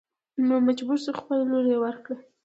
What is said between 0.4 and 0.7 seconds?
نو